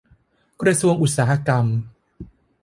[0.61, 1.65] กระทรวงอุตสาหกรรม